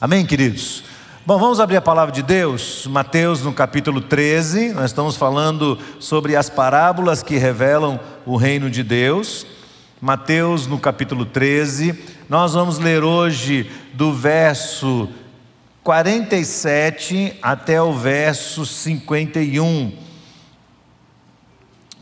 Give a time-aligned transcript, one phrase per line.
[0.00, 0.82] Amém, queridos?
[1.26, 4.72] Bom, vamos abrir a palavra de Deus, Mateus no capítulo 13.
[4.72, 9.46] Nós estamos falando sobre as parábolas que revelam o reino de Deus.
[10.00, 12.02] Mateus no capítulo 13.
[12.30, 15.06] Nós vamos ler hoje do verso
[15.84, 19.92] 47 até o verso 51.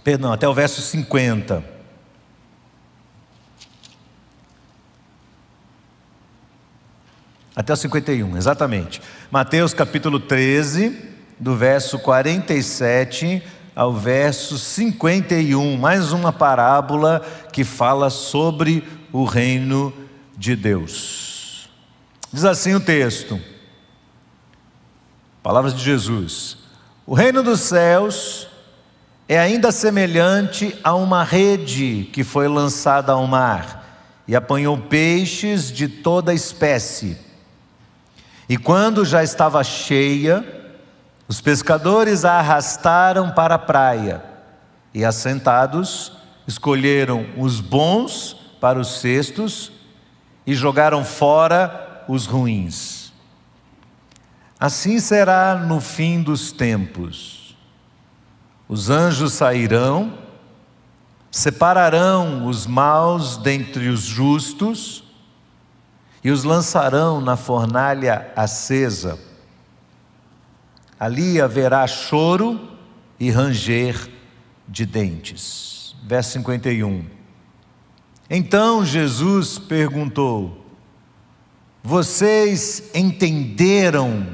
[0.04, 1.77] Perdão, até o verso 50.
[7.58, 9.02] Até o 51, exatamente.
[9.32, 10.96] Mateus capítulo 13,
[11.40, 13.42] do verso 47
[13.74, 15.76] ao verso 51.
[15.76, 17.20] Mais uma parábola
[17.52, 19.92] que fala sobre o reino
[20.36, 21.68] de Deus.
[22.32, 23.40] Diz assim o texto.
[25.42, 26.58] Palavras de Jesus.
[27.04, 28.46] O reino dos céus
[29.28, 35.88] é ainda semelhante a uma rede que foi lançada ao mar e apanhou peixes de
[35.88, 37.26] toda espécie.
[38.48, 40.44] E quando já estava cheia,
[41.28, 44.24] os pescadores a arrastaram para a praia
[44.94, 46.12] e, assentados,
[46.46, 49.70] escolheram os bons para os cestos
[50.46, 53.12] e jogaram fora os ruins.
[54.58, 57.54] Assim será no fim dos tempos.
[58.66, 60.14] Os anjos sairão,
[61.30, 65.04] separarão os maus dentre os justos
[66.22, 69.18] e os lançarão na fornalha acesa.
[70.98, 72.60] Ali haverá choro
[73.20, 74.08] e ranger
[74.66, 75.94] de dentes.
[76.02, 77.04] Verso 51.
[78.28, 80.66] Então Jesus perguntou:
[81.82, 84.26] Vocês entenderam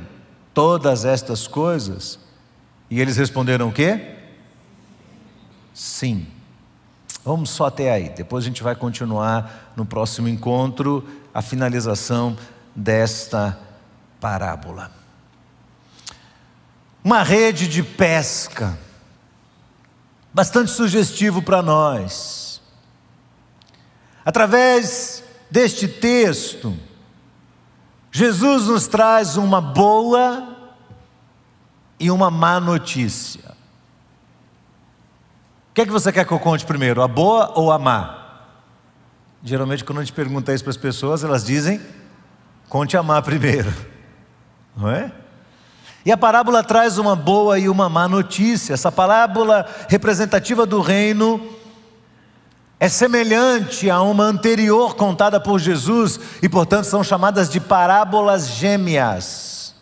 [0.53, 2.19] todas estas coisas?
[2.91, 4.15] E eles responderam o quê?
[5.73, 6.27] Sim.
[7.25, 11.03] Vamos só até aí, depois a gente vai continuar no próximo encontro
[11.35, 12.37] a finalização
[12.75, 13.59] desta
[14.21, 14.93] parábola.
[17.03, 18.79] Uma rede de pesca,
[20.33, 22.63] bastante sugestivo para nós.
[24.25, 26.75] Através deste texto,
[28.13, 30.57] Jesus nos traz uma boa
[31.99, 33.55] e uma má notícia.
[35.71, 38.24] O que é que você quer que eu conte primeiro, a boa ou a má?
[39.47, 41.79] Geralmente, quando a gente pergunta isso para as pessoas, elas dizem:
[42.67, 43.71] conte a má primeiro,
[44.75, 45.13] não é?
[46.03, 48.73] E a parábola traz uma boa e uma má notícia.
[48.73, 51.47] Essa parábola representativa do reino
[52.81, 59.75] é semelhante a uma anterior contada por Jesus e, portanto, são chamadas de parábolas gêmeas,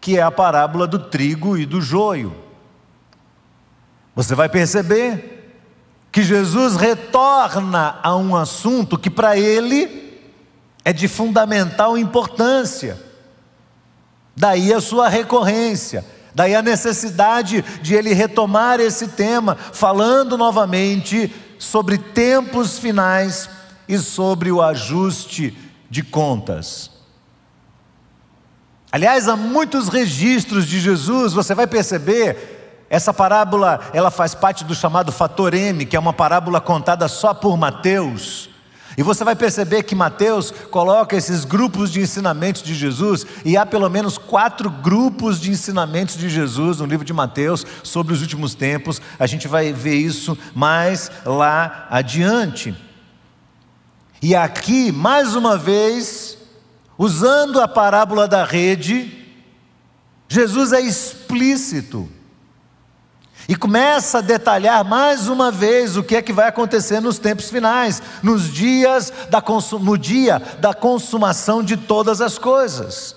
[0.00, 2.34] que é a parábola do trigo e do joio.
[4.14, 5.39] Você vai perceber
[6.12, 10.20] que Jesus retorna a um assunto que para ele
[10.84, 13.00] é de fundamental importância.
[14.36, 16.04] Daí a sua recorrência,
[16.34, 23.48] daí a necessidade de ele retomar esse tema, falando novamente sobre tempos finais
[23.86, 25.56] e sobre o ajuste
[25.88, 26.90] de contas.
[28.90, 32.59] Aliás, há muitos registros de Jesus, você vai perceber
[32.90, 37.32] essa parábola, ela faz parte do chamado fator M, que é uma parábola contada só
[37.32, 38.50] por Mateus.
[38.98, 43.64] E você vai perceber que Mateus coloca esses grupos de ensinamentos de Jesus, e há
[43.64, 48.56] pelo menos quatro grupos de ensinamentos de Jesus no livro de Mateus sobre os últimos
[48.56, 49.00] tempos.
[49.20, 52.76] A gente vai ver isso mais lá adiante.
[54.20, 56.36] E aqui, mais uma vez,
[56.98, 59.16] usando a parábola da rede,
[60.28, 62.10] Jesus é explícito
[63.50, 67.50] e começa a detalhar mais uma vez o que é que vai acontecer nos tempos
[67.50, 69.42] finais, nos dias da
[69.80, 73.16] no dia da consumação de todas as coisas.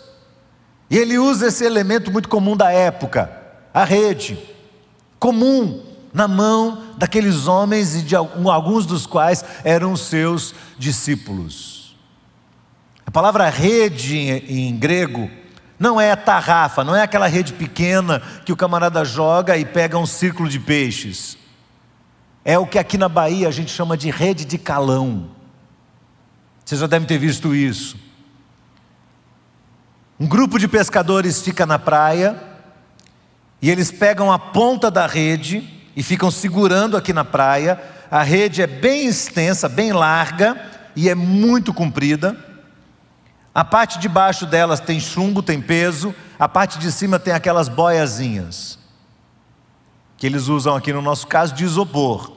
[0.89, 3.31] E ele usa esse elemento muito comum da época,
[3.71, 4.39] a rede,
[5.19, 11.95] comum na mão daqueles homens e de alguns dos quais eram seus discípulos.
[13.05, 15.29] A palavra rede em grego
[15.79, 20.05] não é tarrafa, não é aquela rede pequena que o camarada joga e pega um
[20.05, 21.37] círculo de peixes.
[22.45, 25.29] É o que aqui na Bahia a gente chama de rede de calão.
[26.63, 27.97] Vocês já devem ter visto isso.
[30.19, 32.41] Um grupo de pescadores fica na praia
[33.61, 37.81] e eles pegam a ponta da rede e ficam segurando aqui na praia.
[38.11, 40.55] A rede é bem extensa, bem larga
[40.95, 42.37] e é muito comprida.
[43.53, 47.69] A parte de baixo delas tem chumbo, tem peso, a parte de cima tem aquelas
[47.69, 48.79] boiazinhas,
[50.17, 52.31] que eles usam aqui no nosso caso de isopor.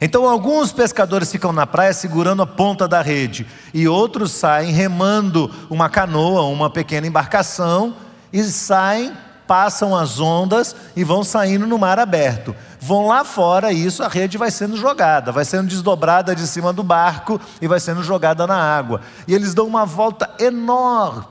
[0.00, 5.50] Então, alguns pescadores ficam na praia segurando a ponta da rede, e outros saem remando
[5.68, 7.96] uma canoa, uma pequena embarcação,
[8.32, 9.12] e saem,
[9.44, 12.54] passam as ondas e vão saindo no mar aberto.
[12.80, 16.72] Vão lá fora e isso a rede vai sendo jogada, vai sendo desdobrada de cima
[16.72, 19.00] do barco e vai sendo jogada na água.
[19.26, 21.24] E eles dão uma volta enorme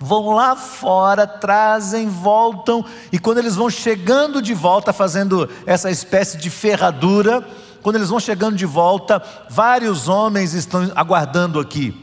[0.00, 6.36] vão lá fora, trazem, voltam, e quando eles vão chegando de volta, fazendo essa espécie
[6.36, 7.46] de ferradura,
[7.82, 12.00] quando eles vão chegando de volta, vários homens estão aguardando aqui.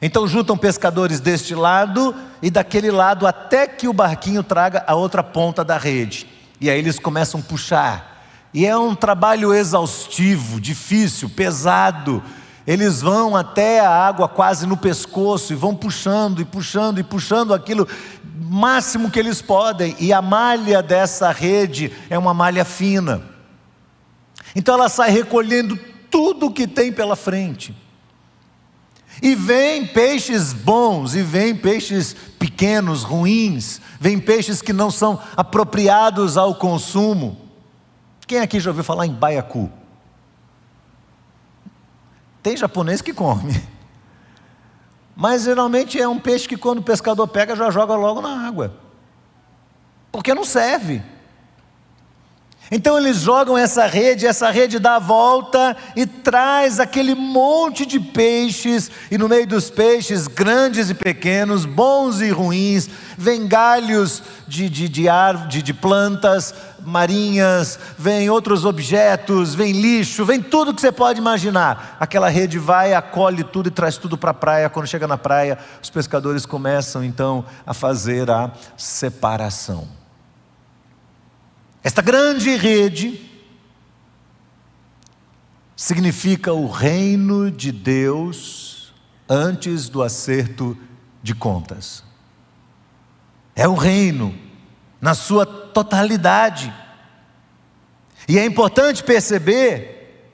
[0.00, 5.22] Então juntam pescadores deste lado e daquele lado até que o barquinho traga a outra
[5.22, 6.26] ponta da rede.
[6.60, 8.13] E aí eles começam a puxar.
[8.54, 12.22] E é um trabalho exaustivo, difícil, pesado.
[12.64, 17.52] Eles vão até a água quase no pescoço e vão puxando e puxando e puxando
[17.52, 17.88] aquilo
[18.38, 19.96] máximo que eles podem.
[19.98, 23.22] E a malha dessa rede é uma malha fina.
[24.54, 25.76] Então ela sai recolhendo
[26.08, 27.74] tudo o que tem pela frente.
[29.20, 36.36] E vem peixes bons, e vem peixes pequenos, ruins, vem peixes que não são apropriados
[36.36, 37.43] ao consumo.
[38.26, 39.70] Quem aqui já ouviu falar em baiacu?
[42.42, 43.62] Tem japonês que come.
[45.16, 48.76] Mas geralmente é um peixe que quando o pescador pega já joga logo na água.
[50.10, 51.02] Porque não serve.
[52.76, 58.00] Então eles jogam essa rede, essa rede dá a volta e traz aquele monte de
[58.00, 64.68] peixes, e no meio dos peixes, grandes e pequenos, bons e ruins, vem galhos de,
[64.68, 65.06] de, de,
[65.48, 66.52] de, de plantas
[66.84, 71.96] marinhas, vem outros objetos, vem lixo, vem tudo que você pode imaginar.
[72.00, 74.68] Aquela rede vai, acolhe tudo e traz tudo para a praia.
[74.68, 80.03] Quando chega na praia, os pescadores começam então a fazer a separação.
[81.84, 83.20] Esta grande rede
[85.76, 88.94] significa o reino de Deus
[89.28, 90.78] antes do acerto
[91.22, 92.02] de contas.
[93.54, 94.34] É o reino
[94.98, 96.72] na sua totalidade.
[98.26, 100.32] E é importante perceber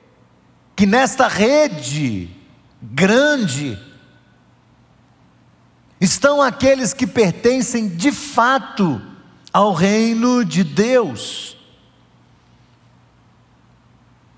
[0.77, 2.31] que nesta rede
[2.81, 3.77] grande
[6.01, 9.10] estão aqueles que pertencem de fato
[9.53, 11.57] ao reino de Deus.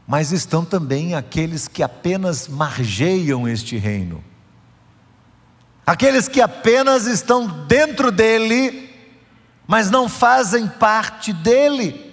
[0.07, 4.23] Mas estão também aqueles que apenas margeiam este reino,
[5.87, 8.91] aqueles que apenas estão dentro dele,
[9.67, 12.13] mas não fazem parte dele.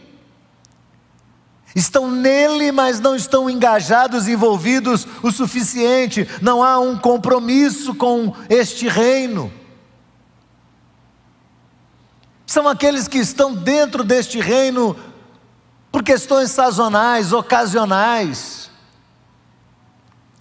[1.76, 8.88] Estão nele, mas não estão engajados, envolvidos o suficiente, não há um compromisso com este
[8.88, 9.59] reino
[12.50, 14.96] são aqueles que estão dentro deste reino
[15.92, 18.72] por questões sazonais, ocasionais,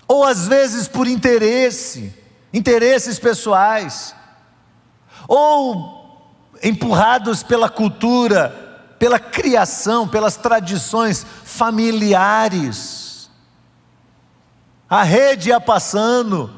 [0.06, 2.14] ou às vezes por interesse,
[2.50, 4.14] interesses pessoais,
[5.28, 6.32] ou
[6.62, 13.28] empurrados pela cultura, pela criação, pelas tradições familiares.
[14.88, 16.50] A rede ia passando,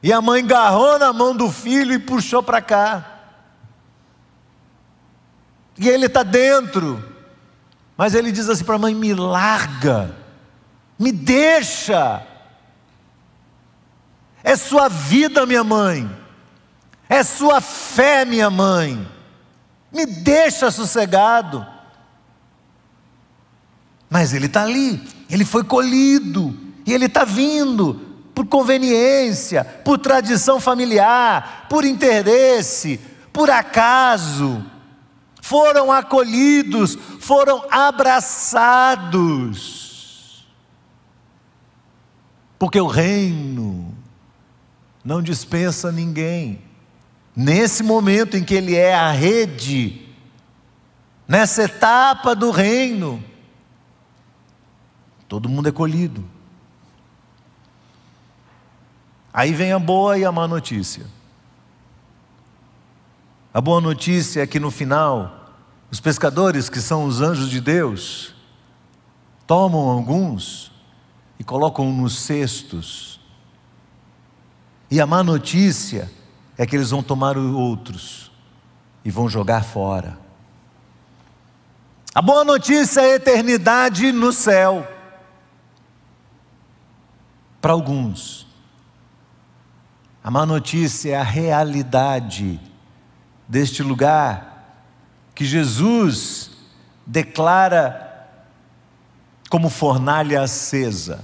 [0.00, 3.11] e a mãe agarrou na mão do filho e puxou para cá.
[5.78, 7.02] E ele está dentro.
[7.96, 10.14] Mas ele diz assim para a mãe: me larga,
[10.98, 12.22] me deixa.
[14.42, 16.10] É sua vida, minha mãe.
[17.08, 19.06] É sua fé, minha mãe.
[19.92, 21.66] Me deixa sossegado.
[24.10, 25.00] Mas ele está ali,
[25.30, 27.94] ele foi colhido, e ele está vindo
[28.34, 33.00] por conveniência, por tradição familiar, por interesse,
[33.32, 34.71] por acaso
[35.52, 39.12] foram acolhidos, foram abraçados.
[42.58, 43.94] Porque o reino
[45.04, 46.62] não dispensa ninguém.
[47.36, 50.08] Nesse momento em que ele é a rede,
[51.28, 53.22] nessa etapa do reino,
[55.28, 56.24] todo mundo é colhido.
[59.34, 61.04] Aí vem a boa e a má notícia.
[63.52, 65.41] A boa notícia é que no final,
[65.92, 68.34] os pescadores, que são os anjos de Deus,
[69.46, 70.72] tomam alguns
[71.38, 73.20] e colocam nos cestos.
[74.90, 76.10] E a má notícia
[76.56, 78.32] é que eles vão tomar outros
[79.04, 80.18] e vão jogar fora.
[82.14, 84.90] A boa notícia é a eternidade no céu.
[87.60, 88.46] Para alguns.
[90.24, 92.58] A má notícia é a realidade
[93.46, 94.51] deste lugar
[95.34, 96.50] que Jesus
[97.06, 98.28] declara
[99.50, 101.20] como fornalha acesa.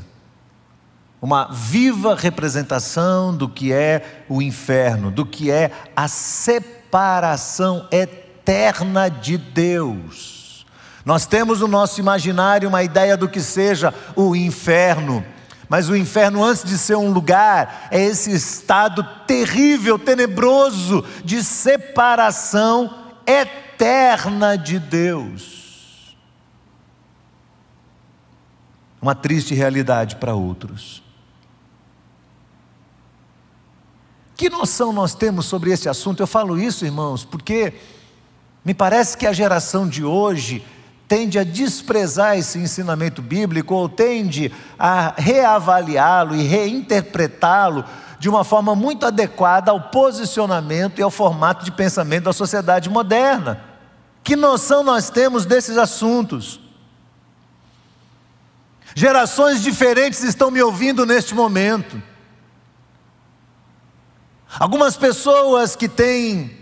[1.21, 9.37] Uma viva representação do que é o inferno, do que é a separação eterna de
[9.37, 10.67] Deus.
[11.05, 15.25] Nós temos no nosso imaginário uma ideia do que seja o inferno
[15.69, 22.91] mas o inferno, antes de ser um lugar, é esse estado terrível, tenebroso, de separação
[23.27, 23.68] eterna
[24.57, 26.17] de Deus.
[29.01, 31.03] Uma triste realidade para outros.
[34.37, 36.21] Que noção nós temos sobre esse assunto?
[36.21, 37.75] Eu falo isso, irmãos, porque
[38.65, 40.65] me parece que a geração de hoje
[41.09, 47.85] tende a desprezar esse ensinamento bíblico ou tende a reavaliá-lo e reinterpretá-lo
[48.19, 53.68] de uma forma muito adequada ao posicionamento e ao formato de pensamento da sociedade moderna.
[54.29, 56.61] Que noção nós temos desses assuntos?
[58.95, 62.03] Gerações diferentes estão me ouvindo neste momento.
[64.61, 66.59] Algumas pessoas que têm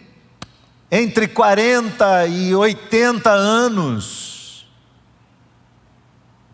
[0.92, 4.64] entre 40 e 80 anos,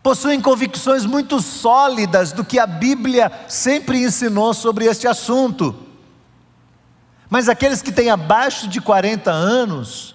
[0.01, 5.75] possuem convicções muito sólidas do que a Bíblia sempre ensinou sobre este assunto.
[7.29, 10.12] Mas aqueles que têm abaixo de 40 anos,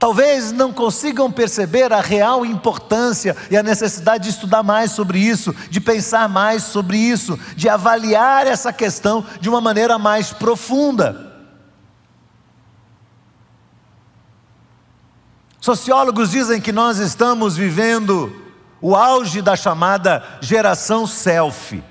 [0.00, 5.54] talvez não consigam perceber a real importância e a necessidade de estudar mais sobre isso,
[5.68, 11.30] de pensar mais sobre isso, de avaliar essa questão de uma maneira mais profunda.
[15.60, 18.34] Sociólogos dizem que nós estamos vivendo
[18.80, 21.84] o auge da chamada geração selfie.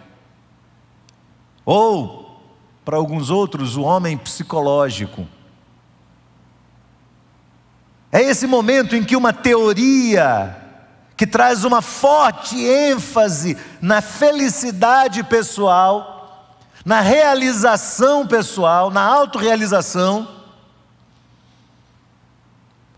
[1.64, 2.42] Ou,
[2.84, 5.28] para alguns outros, o homem psicológico.
[8.12, 10.56] É esse momento em que uma teoria
[11.16, 20.28] que traz uma forte ênfase na felicidade pessoal, na realização pessoal, na autorrealização,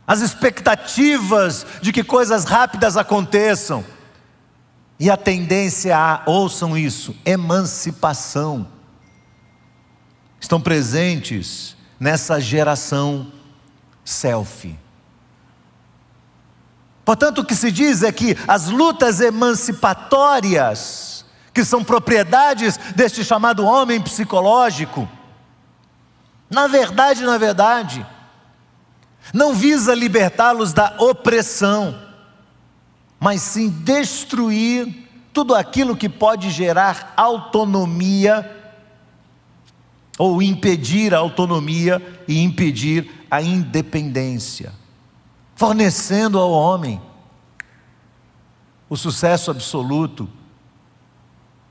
[0.05, 3.83] as expectativas de que coisas rápidas aconteçam.
[4.99, 8.67] E a tendência a, ouçam isso, emancipação.
[10.39, 13.31] Estão presentes nessa geração
[14.05, 14.77] selfie.
[17.03, 23.65] Portanto, o que se diz é que as lutas emancipatórias, que são propriedades deste chamado
[23.65, 25.09] homem psicológico,
[26.49, 28.05] na verdade, na verdade,
[29.33, 31.97] não visa libertá-los da opressão,
[33.19, 38.57] mas sim destruir tudo aquilo que pode gerar autonomia
[40.17, 44.73] ou impedir a autonomia e impedir a independência,
[45.61, 46.99] fornecendo ao homem
[48.89, 50.27] o sucesso absoluto,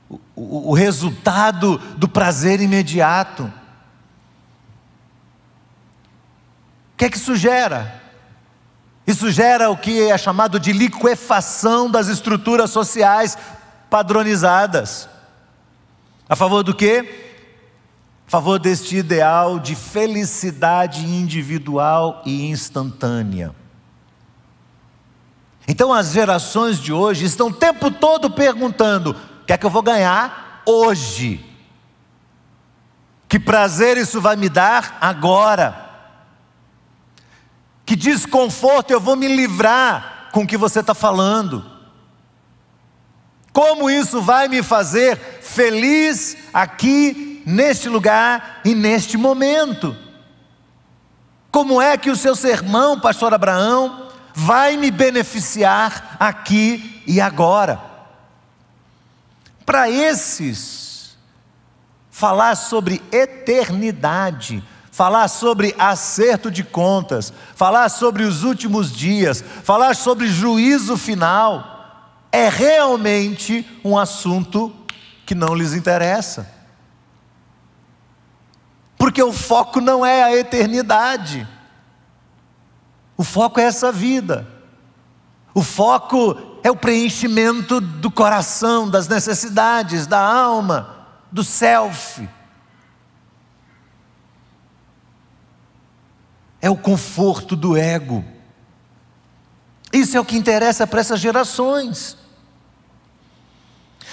[0.09, 3.51] o, o, o resultado do prazer imediato.
[6.95, 8.01] que é que isso gera?
[9.05, 13.37] Isso gera o que é chamado de liquefação das estruturas sociais
[13.89, 15.09] padronizadas.
[16.29, 17.27] A favor do quê?
[18.25, 23.59] A favor deste ideal de felicidade individual e instantânea.
[25.71, 29.11] Então as gerações de hoje estão o tempo todo perguntando:
[29.41, 31.45] o que é que eu vou ganhar hoje?
[33.25, 35.89] Que prazer isso vai me dar agora?
[37.85, 41.65] Que desconforto eu vou me livrar com o que você está falando?
[43.53, 49.95] Como isso vai me fazer feliz aqui, neste lugar e neste momento?
[51.49, 57.81] Como é que o seu sermão, Pastor Abraão, vai me beneficiar aqui e agora?
[59.65, 61.17] Para esses,
[62.09, 70.27] falar sobre eternidade falar sobre acerto de contas, falar sobre os últimos dias, falar sobre
[70.27, 74.71] juízo final, é realmente um assunto
[75.25, 76.47] que não lhes interessa.
[78.97, 81.47] Porque o foco não é a eternidade,
[83.21, 84.47] o foco é essa vida,
[85.53, 92.27] o foco é o preenchimento do coração, das necessidades, da alma, do self.
[96.61, 98.23] é o conforto do ego.
[99.91, 102.15] Isso é o que interessa para essas gerações.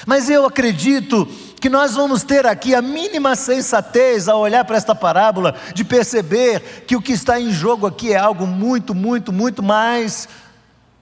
[0.07, 1.29] Mas eu acredito
[1.61, 6.85] que nós vamos ter aqui a mínima sensatez ao olhar para esta parábola, de perceber
[6.87, 10.29] que o que está em jogo aqui é algo muito, muito, muito mais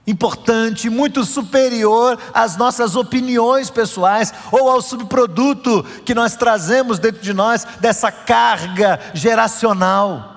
[0.07, 7.33] importante, muito superior às nossas opiniões pessoais ou ao subproduto que nós trazemos dentro de
[7.33, 10.35] nós dessa carga geracional.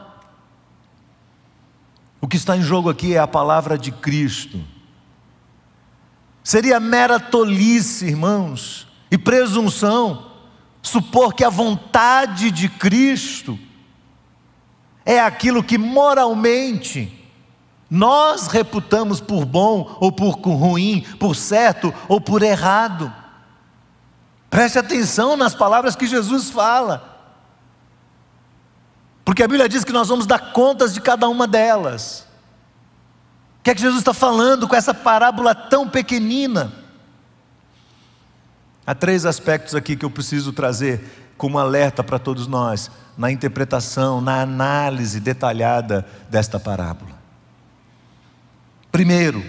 [2.21, 4.61] O que está em jogo aqui é a palavra de Cristo.
[6.43, 10.31] Seria mera tolice, irmãos, e presunção
[10.83, 13.59] supor que a vontade de Cristo
[15.05, 17.17] é aquilo que moralmente
[17.91, 23.13] nós reputamos por bom ou por ruim, por certo ou por errado.
[24.49, 27.11] Preste atenção nas palavras que Jesus fala.
[29.25, 32.27] Porque a Bíblia diz que nós vamos dar contas de cada uma delas.
[33.59, 36.80] O que é que Jesus está falando com essa parábola tão pequenina?
[38.87, 44.21] Há três aspectos aqui que eu preciso trazer como alerta para todos nós, na interpretação,
[44.21, 47.19] na análise detalhada desta parábola.
[48.93, 49.45] Primeiro,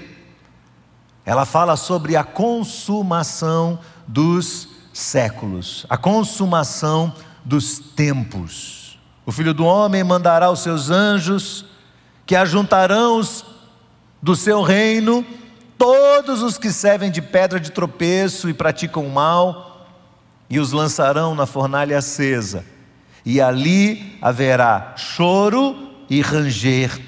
[1.26, 9.00] ela fala sobre a consumação dos séculos, a consumação dos tempos.
[9.26, 11.66] O filho do homem mandará os seus anjos,
[12.26, 13.46] que ajuntarão os
[14.22, 15.26] do seu reino
[15.82, 19.88] todos os que servem de pedra de tropeço e praticam o mal,
[20.48, 22.64] e os lançarão na fornalha acesa,
[23.26, 27.02] e ali haverá choro e ranger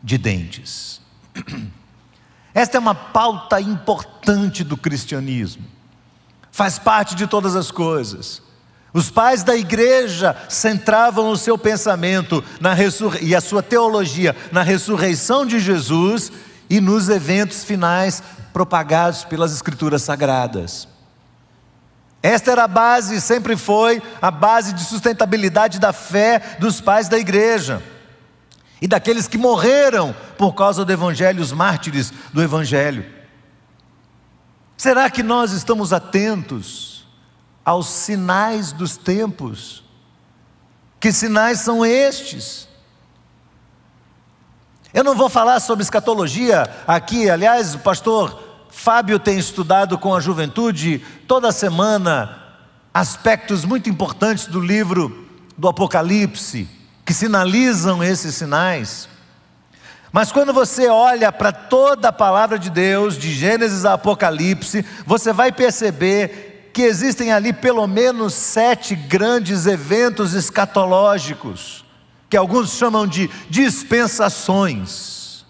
[0.00, 1.00] de dentes.
[2.54, 5.64] Esta é uma pauta importante do cristianismo,
[6.52, 8.40] faz parte de todas as coisas.
[8.94, 12.76] Os pais da igreja centravam o seu pensamento na
[13.20, 16.30] e a sua teologia na ressurreição de Jesus
[16.72, 20.88] e nos eventos finais propagados pelas Escrituras Sagradas.
[22.22, 27.18] Esta era a base, sempre foi a base de sustentabilidade da fé dos pais da
[27.18, 27.82] igreja
[28.80, 33.04] e daqueles que morreram por causa do Evangelho, os mártires do Evangelho.
[34.74, 37.06] Será que nós estamos atentos
[37.62, 39.84] aos sinais dos tempos?
[40.98, 42.66] Que sinais são estes?
[44.94, 48.38] Eu não vou falar sobre escatologia aqui, aliás, o pastor
[48.70, 52.38] Fábio tem estudado com a juventude toda semana
[52.92, 56.68] aspectos muito importantes do livro do Apocalipse
[57.06, 59.08] que sinalizam esses sinais.
[60.12, 65.32] Mas quando você olha para toda a palavra de Deus, de Gênesis a Apocalipse, você
[65.32, 71.81] vai perceber que existem ali pelo menos sete grandes eventos escatológicos,
[72.32, 75.44] que alguns chamam de dispensações.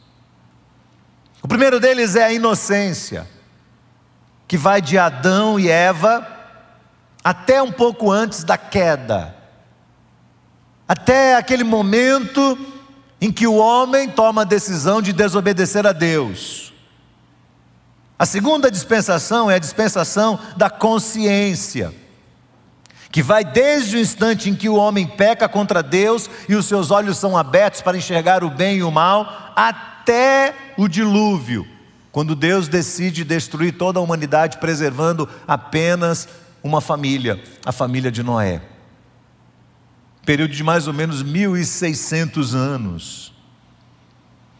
[1.41, 3.25] O primeiro deles é a inocência,
[4.49, 6.27] que vai de Adão e Eva
[7.23, 9.33] até um pouco antes da queda
[10.89, 12.59] até aquele momento
[13.21, 16.73] em que o homem toma a decisão de desobedecer a Deus.
[18.19, 21.95] A segunda dispensação é a dispensação da consciência,
[23.13, 26.91] que vai desde o instante em que o homem peca contra Deus e os seus
[26.91, 31.65] olhos são abertos para enxergar o bem e o mal, até o dilúvio,
[32.11, 36.27] quando Deus decide destruir toda a humanidade, preservando apenas
[36.63, 38.63] uma família, a família de Noé
[40.25, 43.33] período de mais ou menos 1600 anos.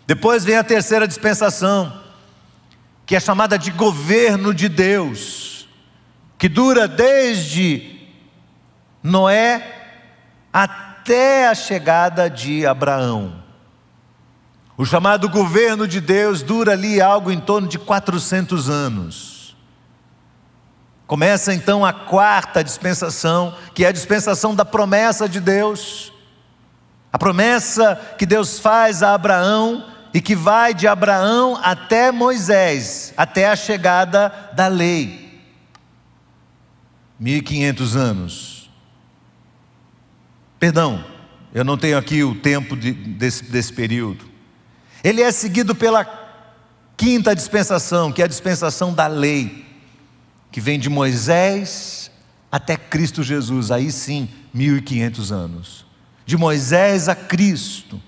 [0.07, 2.01] Depois vem a terceira dispensação,
[3.07, 5.69] que é chamada de governo de Deus,
[6.37, 8.02] que dura desde
[9.03, 9.81] Noé
[10.53, 13.43] até a chegada de Abraão.
[14.77, 19.57] O chamado governo de Deus dura ali algo em torno de 400 anos.
[21.07, 26.13] Começa então a quarta dispensação, que é a dispensação da promessa de Deus.
[27.13, 33.49] A promessa que Deus faz a Abraão e que vai de Abraão até Moisés, até
[33.49, 35.43] a chegada da lei.
[37.21, 38.62] 1500 anos.
[40.63, 41.05] Perdão,
[41.53, 44.25] eu não tenho aqui o tempo de, desse, desse período.
[45.03, 46.07] Ele é seguido pela
[46.97, 49.67] quinta dispensação, que é a dispensação da lei
[50.53, 52.13] que vem de Moisés
[52.49, 55.85] até Cristo Jesus, aí sim, 1500 anos.
[56.25, 58.01] De Moisés a Cristo.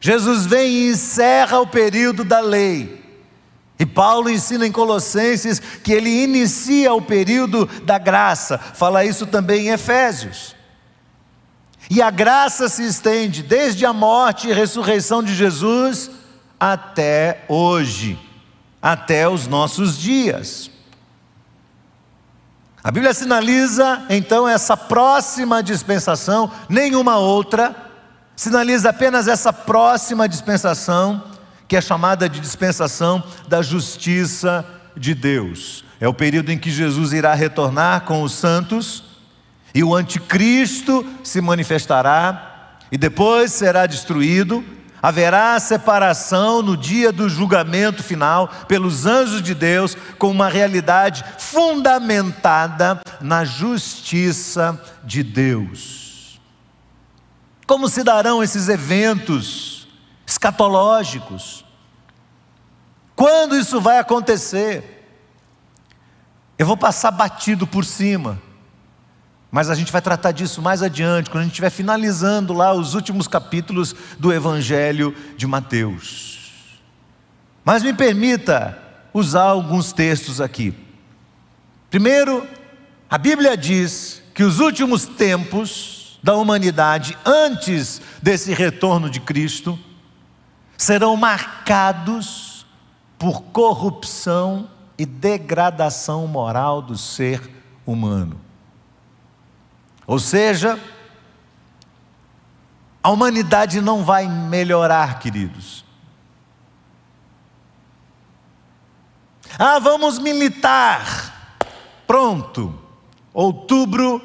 [0.00, 3.04] Jesus vem e encerra o período da lei.
[3.78, 9.66] E Paulo ensina em Colossenses que ele inicia o período da graça, fala isso também
[9.66, 10.56] em Efésios.
[11.90, 16.10] E a graça se estende desde a morte e ressurreição de Jesus
[16.60, 18.18] até hoje,
[18.80, 20.70] até os nossos dias.
[22.84, 27.74] A Bíblia sinaliza então essa próxima dispensação, nenhuma outra,
[28.36, 31.24] sinaliza apenas essa próxima dispensação,
[31.66, 35.84] que é chamada de dispensação da justiça de Deus.
[36.00, 39.07] É o período em que Jesus irá retornar com os santos
[39.74, 44.64] e o anticristo se manifestará e depois será destruído.
[45.00, 53.00] Haverá separação no dia do julgamento final pelos anjos de Deus, com uma realidade fundamentada
[53.20, 56.40] na justiça de Deus.
[57.64, 59.86] Como se darão esses eventos
[60.26, 61.64] escatológicos?
[63.14, 64.96] Quando isso vai acontecer?
[66.58, 68.40] Eu vou passar batido por cima,
[69.50, 72.94] mas a gente vai tratar disso mais adiante, quando a gente estiver finalizando lá os
[72.94, 76.80] últimos capítulos do Evangelho de Mateus.
[77.64, 78.78] Mas me permita
[79.12, 80.74] usar alguns textos aqui.
[81.90, 82.46] Primeiro,
[83.08, 89.78] a Bíblia diz que os últimos tempos da humanidade, antes desse retorno de Cristo,
[90.76, 92.66] serão marcados
[93.18, 97.40] por corrupção e degradação moral do ser
[97.86, 98.47] humano.
[100.08, 100.82] Ou seja,
[103.02, 105.84] a humanidade não vai melhorar, queridos.
[109.58, 111.60] Ah, vamos militar.
[112.06, 112.74] Pronto.
[113.34, 114.22] Outubro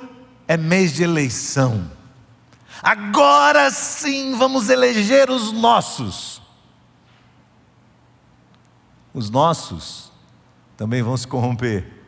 [0.47, 1.91] é mês de eleição.
[2.81, 6.41] Agora sim vamos eleger os nossos.
[9.13, 10.13] Os nossos
[10.77, 12.02] também vão se corromper.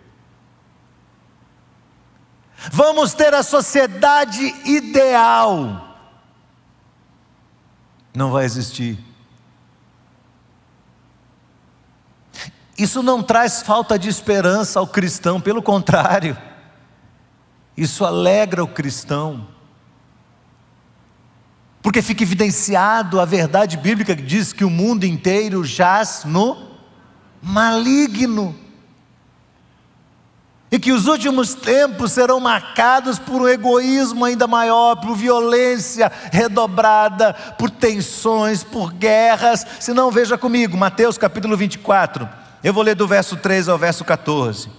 [2.72, 5.98] Vamos ter a sociedade ideal.
[8.14, 8.98] Não vai existir.
[12.78, 16.38] Isso não traz falta de esperança ao cristão, pelo contrário,
[17.78, 19.48] isso alegra o cristão,
[21.82, 26.72] porque fica evidenciado a verdade bíblica que diz que o mundo inteiro jaz no
[27.42, 28.56] maligno
[30.72, 37.34] e que os últimos tempos serão marcados por um egoísmo ainda maior, por violência redobrada,
[37.58, 39.66] por tensões, por guerras.
[39.80, 42.28] Se não, veja comigo, Mateus capítulo 24.
[42.64, 44.70] Eu vou ler do verso 3 ao verso 14.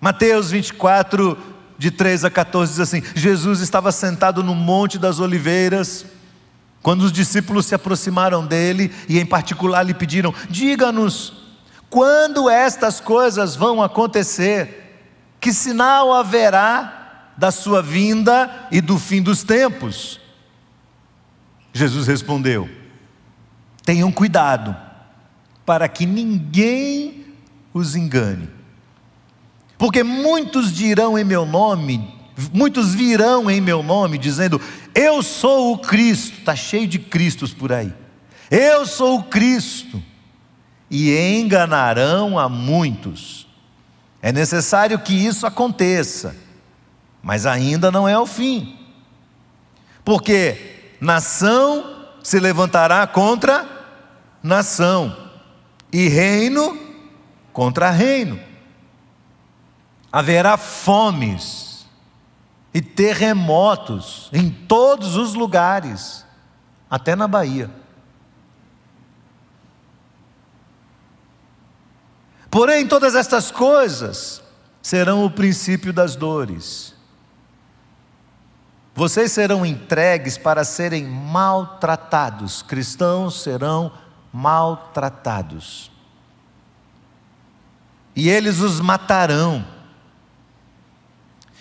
[0.00, 1.36] Mateus 24,
[1.76, 6.06] de 3 a 14, diz assim: Jesus estava sentado no Monte das Oliveiras.
[6.80, 11.41] Quando os discípulos se aproximaram dele e, em particular, lhe pediram: Diga-nos
[11.92, 14.96] quando estas coisas vão acontecer?
[15.38, 20.18] Que sinal haverá da sua vinda e do fim dos tempos?
[21.70, 22.66] Jesus respondeu:
[23.84, 24.74] Tenham cuidado,
[25.66, 27.26] para que ninguém
[27.74, 28.48] os engane.
[29.76, 32.10] Porque muitos dirão em meu nome,
[32.54, 34.58] muitos virão em meu nome, dizendo:
[34.94, 36.38] Eu sou o Cristo.
[36.38, 37.92] Está cheio de Cristos por aí.
[38.50, 40.02] Eu sou o Cristo
[40.94, 43.46] e enganarão a muitos.
[44.20, 46.36] É necessário que isso aconteça,
[47.22, 48.78] mas ainda não é o fim.
[50.04, 53.66] Porque nação se levantará contra
[54.42, 55.16] nação,
[55.90, 56.78] e reino
[57.54, 58.38] contra reino.
[60.12, 61.86] Haverá fomes
[62.74, 66.26] e terremotos em todos os lugares,
[66.90, 67.81] até na Bahia.
[72.52, 74.42] Porém, todas estas coisas
[74.82, 76.94] serão o princípio das dores.
[78.94, 83.90] Vocês serão entregues para serem maltratados, cristãos serão
[84.30, 85.90] maltratados.
[88.14, 89.66] E eles os matarão.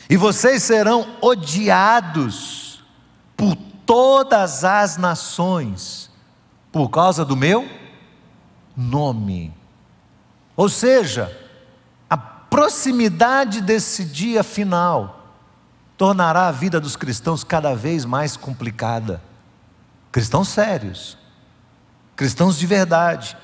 [0.10, 2.84] E vocês serão odiados
[3.38, 6.12] por todas as nações,
[6.70, 7.66] por causa do meu
[8.76, 9.61] nome.
[10.62, 11.36] Ou seja,
[12.08, 15.26] a proximidade desse dia final
[15.98, 19.24] tornará a vida dos cristãos cada vez mais complicada.
[20.12, 21.18] Cristãos sérios,
[22.16, 23.36] cristãos de verdade.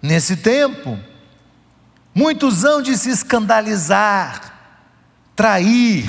[0.00, 0.98] Nesse tempo,
[2.14, 4.54] muitos hão de se escandalizar,
[5.36, 6.08] trair,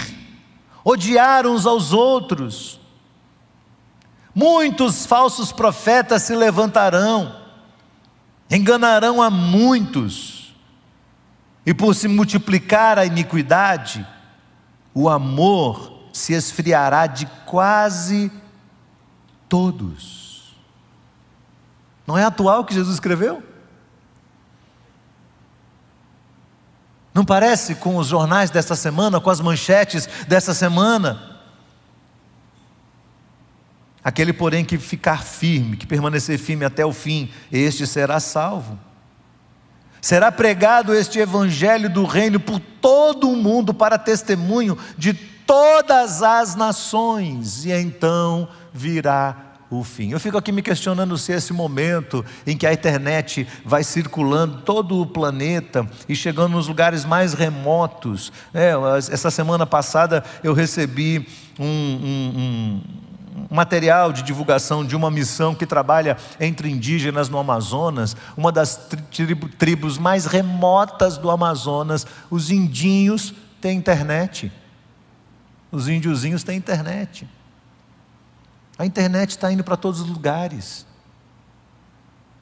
[0.85, 2.79] odiar uns aos outros.
[4.33, 7.40] Muitos falsos profetas se levantarão
[8.51, 10.53] enganarão a muitos,
[11.65, 14.05] e por se multiplicar a iniquidade,
[14.93, 18.29] o amor se esfriará de quase
[19.47, 20.53] todos.
[22.05, 23.41] Não é atual que Jesus escreveu?
[27.13, 31.30] Não parece com os jornais desta semana, com as manchetes dessa semana?
[34.03, 38.77] Aquele, porém, que ficar firme, que permanecer firme até o fim, este será salvo.
[40.01, 46.55] Será pregado este evangelho do reino por todo o mundo para testemunho de todas as
[46.55, 50.11] nações, e então virá o fim.
[50.11, 54.99] Eu fico aqui me questionando se esse momento em que a internet vai circulando todo
[54.99, 58.33] o planeta e chegando nos lugares mais remotos.
[58.53, 61.27] É, essa semana passada eu recebi
[61.59, 62.81] um, um, um
[63.51, 68.87] material de divulgação de uma missão que trabalha entre indígenas no Amazonas, uma das
[69.59, 74.49] tribos mais remotas do Amazonas, os indinhos têm internet.
[75.69, 77.27] Os índiozinhos têm internet.
[78.77, 80.85] A internet está indo para todos os lugares.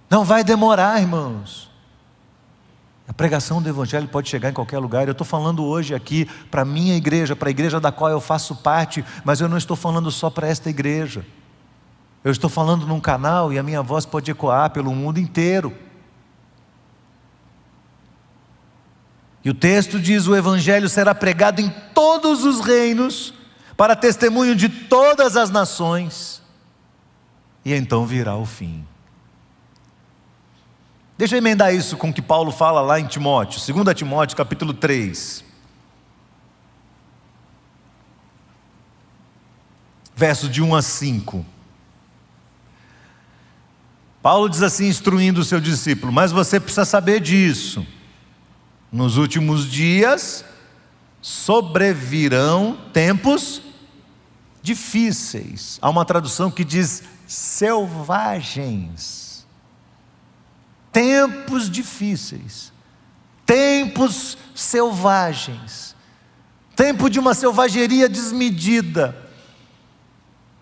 [0.09, 1.68] Não vai demorar, irmãos.
[3.09, 5.07] A pregação do Evangelho pode chegar em qualquer lugar.
[5.07, 8.21] Eu estou falando hoje aqui para a minha igreja, para a igreja da qual eu
[8.21, 11.25] faço parte, mas eu não estou falando só para esta igreja.
[12.23, 15.75] Eu estou falando num canal e a minha voz pode ecoar pelo mundo inteiro.
[19.43, 23.33] E o texto diz: o Evangelho será pregado em todos os reinos,
[23.75, 26.43] para testemunho de todas as nações,
[27.65, 28.85] e então virá o fim.
[31.19, 34.73] Deixa eu emendar isso com o que Paulo fala lá em Timóteo, 2 Timóteo capítulo
[34.73, 35.43] 3.
[40.15, 41.45] Versos de 1 a 5.
[44.21, 47.85] Paulo diz assim, instruindo o seu discípulo: Mas você precisa saber disso.
[48.89, 50.45] Nos últimos dias
[51.21, 53.61] sobrevirão tempos
[54.61, 55.79] difíceis.
[55.81, 59.28] Há uma tradução que diz selvagens
[60.99, 62.73] tempos difíceis,
[63.45, 65.95] tempos selvagens,
[66.75, 69.15] tempo de uma selvageria desmedida,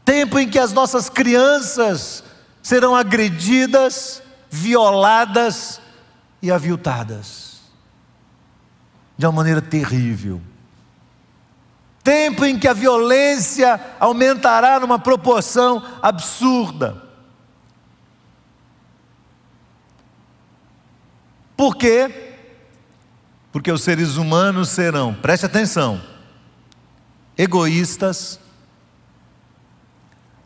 [0.05, 2.23] tempo em que as nossas crianças
[2.61, 5.81] serão agredidas, violadas
[6.39, 7.61] e aviltadas,
[9.17, 10.39] de uma maneira terrível.
[12.03, 17.06] Tempo em que a violência aumentará numa proporção absurda
[21.57, 22.37] Por quê?
[23.51, 25.99] Porque os seres humanos serão, preste atenção,
[27.35, 28.39] egoístas,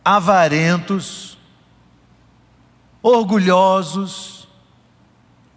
[0.05, 1.37] avarentos,
[3.03, 4.47] orgulhosos,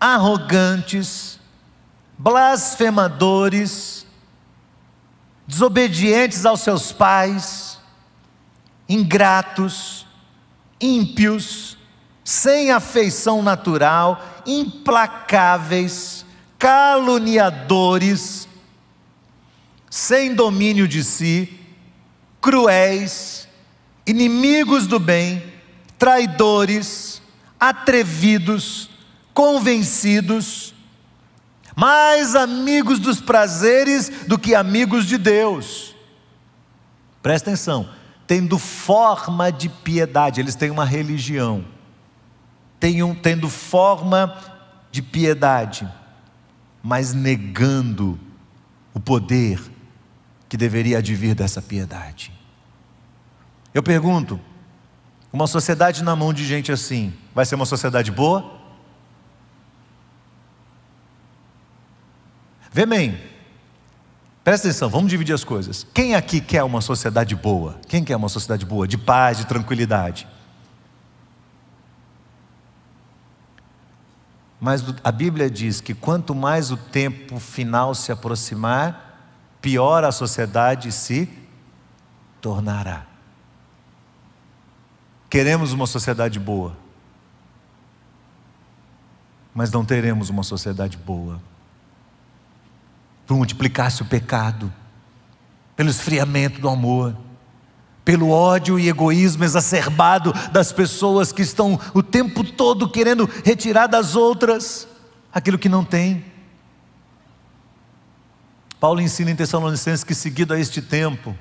[0.00, 1.38] arrogantes,
[2.18, 4.04] blasfemadores,
[5.46, 7.78] desobedientes aos seus pais,
[8.88, 10.04] ingratos,
[10.80, 11.78] ímpios,
[12.24, 16.24] sem afeição natural, implacáveis,
[16.58, 18.48] caluniadores,
[19.90, 21.60] sem domínio de si,
[22.40, 23.46] cruéis,
[24.06, 25.52] inimigos do bem,
[25.98, 27.20] traidores,
[27.60, 28.88] atrevidos,
[29.34, 30.74] convencidos,
[31.76, 35.94] mais amigos dos prazeres do que amigos de Deus.
[37.20, 37.88] Presta atenção,
[38.26, 41.73] tendo forma de piedade, eles têm uma religião
[42.84, 44.36] tenham, tendo forma
[44.92, 45.90] de piedade,
[46.82, 48.20] mas negando
[48.92, 49.58] o poder
[50.50, 52.30] que deveria advir dessa piedade.
[53.72, 54.38] Eu pergunto:
[55.32, 58.60] uma sociedade na mão de gente assim, vai ser uma sociedade boa?
[62.70, 63.18] Vê bem,
[64.42, 65.86] presta atenção, vamos dividir as coisas.
[65.94, 67.80] Quem aqui quer uma sociedade boa?
[67.88, 70.28] Quem quer uma sociedade boa, de paz, de tranquilidade?
[74.64, 79.20] Mas a Bíblia diz que quanto mais o tempo final se aproximar,
[79.60, 81.28] pior a sociedade se
[82.40, 83.04] tornará.
[85.28, 86.74] Queremos uma sociedade boa,
[89.54, 91.42] mas não teremos uma sociedade boa.
[93.26, 94.72] Por multiplicar-se o pecado,
[95.76, 97.14] pelo esfriamento do amor,
[98.04, 104.14] pelo ódio e egoísmo exacerbado das pessoas que estão o tempo todo querendo retirar das
[104.14, 104.86] outras
[105.32, 106.24] aquilo que não tem.
[108.78, 111.34] Paulo ensina em Tessalonicenses que, seguido a este tempo,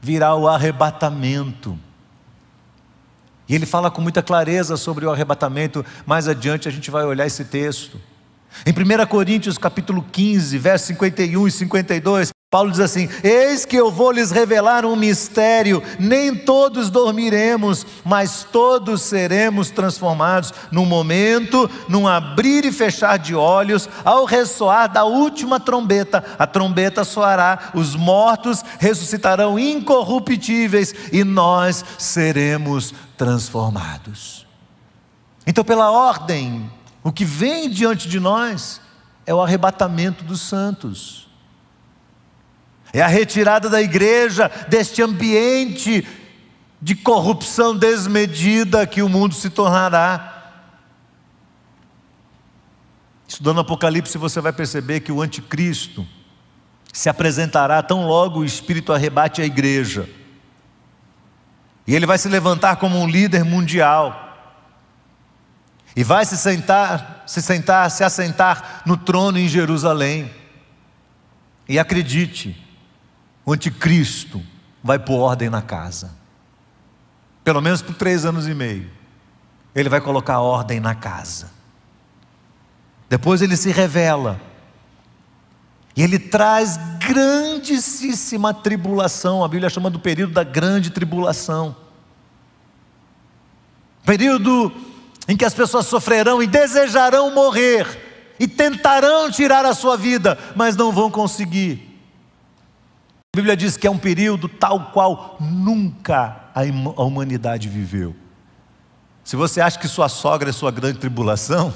[0.00, 1.78] virá o arrebatamento.
[3.46, 5.84] E ele fala com muita clareza sobre o arrebatamento.
[6.06, 8.00] Mais adiante a gente vai olhar esse texto.
[8.64, 13.90] Em 1 Coríntios capítulo 15, versos 51 e 52, Paulo diz assim: Eis que eu
[13.90, 22.08] vou lhes revelar um mistério, nem todos dormiremos, mas todos seremos transformados num momento, num
[22.08, 26.24] abrir e fechar de olhos, ao ressoar da última trombeta.
[26.38, 34.46] A trombeta soará, os mortos ressuscitarão incorruptíveis e nós seremos transformados.
[35.46, 36.70] Então, pela ordem,
[37.04, 38.80] o que vem diante de nós
[39.26, 41.27] é o arrebatamento dos santos
[42.92, 46.06] é a retirada da igreja deste ambiente
[46.80, 50.34] de corrupção desmedida que o mundo se tornará.
[53.26, 56.06] Estudando Apocalipse, você vai perceber que o anticristo
[56.92, 60.08] se apresentará tão logo o Espírito arrebate a igreja.
[61.86, 64.24] E ele vai se levantar como um líder mundial.
[65.96, 70.30] E vai se sentar, se sentar, se assentar no trono em Jerusalém.
[71.68, 72.67] E acredite,
[73.48, 74.42] o anticristo
[74.84, 76.10] vai pôr ordem na casa.
[77.42, 78.90] Pelo menos por três anos e meio.
[79.74, 81.50] Ele vai colocar ordem na casa.
[83.08, 84.38] Depois ele se revela.
[85.96, 89.42] E ele traz grandíssima tribulação.
[89.42, 91.74] A Bíblia chama do período da grande tribulação.
[94.04, 94.70] Período
[95.26, 97.86] em que as pessoas sofrerão e desejarão morrer,
[98.38, 101.87] e tentarão tirar a sua vida, mas não vão conseguir.
[103.34, 108.16] A Bíblia diz que é um período tal qual nunca a humanidade viveu.
[109.22, 111.72] Se você acha que sua sogra é sua grande tribulação,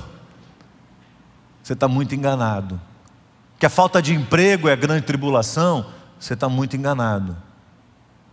[1.63, 2.81] você está muito enganado.
[3.59, 5.87] Que a falta de emprego é a grande tribulação,
[6.19, 7.37] você está muito enganado.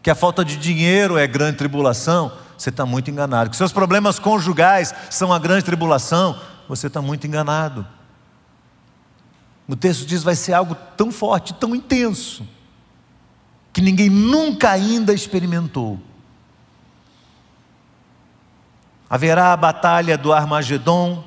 [0.01, 3.49] Que a falta de dinheiro é a grande tribulação, você está muito enganado.
[3.49, 7.85] Que seus problemas conjugais são a grande tribulação, você está muito enganado.
[9.67, 12.47] O texto diz vai ser algo tão forte, tão intenso
[13.71, 15.99] que ninguém nunca ainda experimentou.
[19.09, 21.23] Haverá a batalha do Armagedon,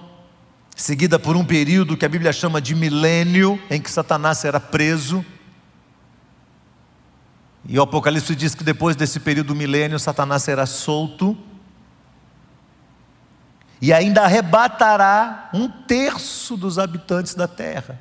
[0.77, 5.25] seguida por um período que a Bíblia chama de milênio, em que Satanás será preso.
[7.69, 11.37] E o Apocalipse diz que depois desse período milênio, Satanás será solto.
[13.81, 18.01] E ainda arrebatará um terço dos habitantes da terra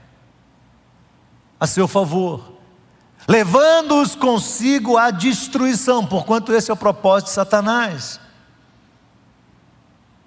[1.60, 2.61] a seu favor
[3.28, 8.20] levando-os consigo à destruição, porquanto esse é o propósito de Satanás.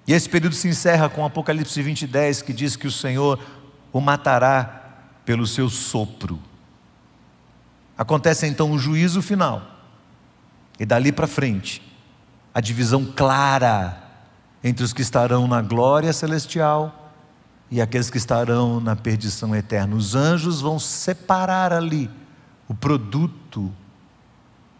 [0.07, 3.39] E esse período se encerra com Apocalipse 20, 10, que diz que o Senhor
[3.91, 4.83] o matará
[5.25, 6.39] pelo seu sopro.
[7.97, 9.61] Acontece então o juízo final,
[10.79, 11.81] e dali para frente,
[12.53, 14.01] a divisão clara
[14.63, 17.11] entre os que estarão na glória celestial
[17.69, 19.95] e aqueles que estarão na perdição eterna.
[19.95, 22.09] Os anjos vão separar ali
[22.67, 23.71] o produto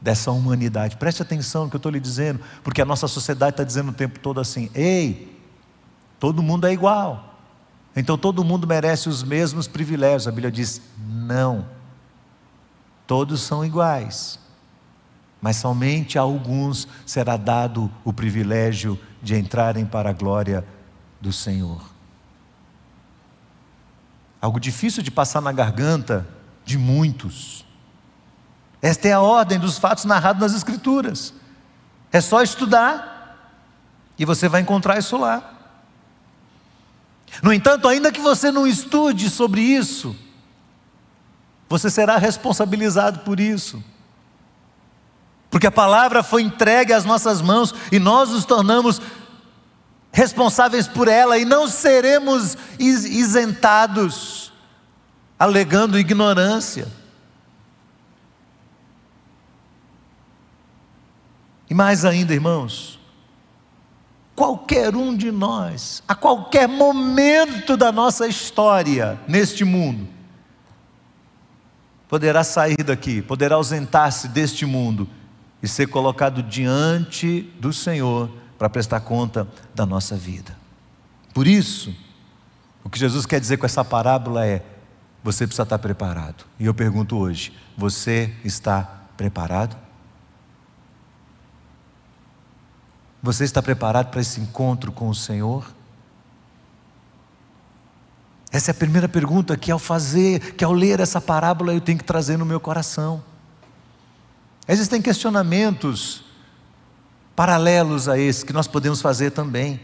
[0.02, 0.98] dessa humanidade.
[0.98, 3.94] Preste atenção no que eu estou lhe dizendo, porque a nossa sociedade está dizendo o
[3.94, 5.36] tempo todo assim: ei,
[6.20, 7.40] todo mundo é igual,
[7.96, 10.28] então todo mundo merece os mesmos privilégios.
[10.28, 11.66] A Bíblia diz: não,
[13.08, 14.40] todos são iguais,
[15.42, 20.64] mas somente a alguns será dado o privilégio de entrarem para a glória
[21.20, 21.82] do Senhor.
[24.40, 26.28] Algo difícil de passar na garganta
[26.64, 27.65] de muitos
[28.82, 31.34] esta é a ordem dos fatos narrados nas Escrituras.
[32.12, 33.16] É só estudar
[34.18, 35.54] e você vai encontrar isso lá.
[37.42, 40.16] No entanto, ainda que você não estude sobre isso,
[41.68, 43.84] você será responsabilizado por isso.
[45.50, 49.02] Porque a palavra foi entregue às nossas mãos e nós nos tornamos
[50.12, 54.54] responsáveis por ela e não seremos isentados
[55.38, 56.88] alegando ignorância.
[61.70, 63.00] E mais ainda, irmãos,
[64.36, 70.08] qualquer um de nós, a qualquer momento da nossa história neste mundo,
[72.08, 75.08] poderá sair daqui, poderá ausentar-se deste mundo
[75.64, 80.56] e ser colocado diante do Senhor para prestar conta da nossa vida.
[81.34, 81.94] Por isso,
[82.84, 84.64] o que Jesus quer dizer com essa parábola é:
[85.24, 86.46] você precisa estar preparado.
[86.60, 88.84] E eu pergunto hoje: você está
[89.18, 89.85] preparado?
[93.26, 95.74] Você está preparado para esse encontro com o Senhor?
[98.52, 101.98] Essa é a primeira pergunta que ao fazer, que ao ler essa parábola eu tenho
[101.98, 103.24] que trazer no meu coração.
[104.68, 106.24] Existem questionamentos
[107.36, 109.80] paralelos a esse que nós podemos fazer também.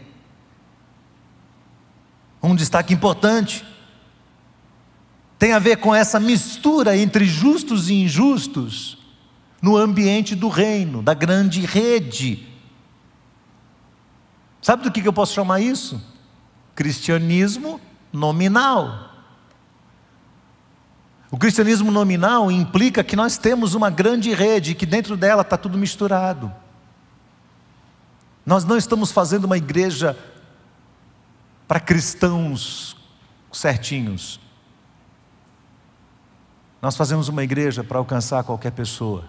[2.40, 3.66] Um destaque importante
[5.36, 8.98] tem a ver com essa mistura entre justos e injustos
[9.60, 12.51] no ambiente do reino, da grande rede.
[14.62, 16.00] Sabe do que eu posso chamar isso?
[16.76, 17.80] Cristianismo
[18.12, 19.10] nominal.
[21.32, 25.76] O cristianismo nominal implica que nós temos uma grande rede, que dentro dela está tudo
[25.76, 26.52] misturado.
[28.46, 30.16] Nós não estamos fazendo uma igreja
[31.66, 32.96] para cristãos
[33.50, 34.38] certinhos.
[36.80, 39.24] Nós fazemos uma igreja para alcançar qualquer pessoa.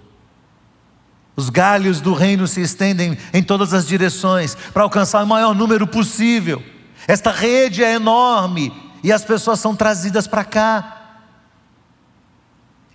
[1.36, 5.88] Os galhos do reino se estendem em todas as direções para alcançar o maior número
[5.88, 6.61] possível.
[7.07, 8.71] Esta rede é enorme
[9.03, 11.01] e as pessoas são trazidas para cá.